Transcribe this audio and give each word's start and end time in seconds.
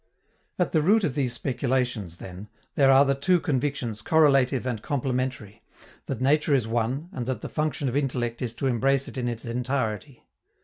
At 0.57 0.71
the 0.71 0.81
root 0.81 1.03
of 1.03 1.13
these 1.13 1.33
speculations, 1.33 2.17
then, 2.17 2.47
there 2.73 2.89
are 2.91 3.05
the 3.05 3.13
two 3.13 3.39
convictions 3.39 4.01
correlative 4.01 4.65
and 4.65 4.81
complementary, 4.81 5.61
that 6.07 6.19
nature 6.19 6.55
is 6.55 6.65
one 6.67 7.09
and 7.11 7.27
that 7.27 7.41
the 7.41 7.47
function 7.49 7.87
of 7.87 7.95
intellect 7.95 8.41
is 8.41 8.55
to 8.55 8.65
embrace 8.65 9.07
it 9.07 9.15
in 9.19 9.27
its 9.27 9.45
entirety. 9.45 10.25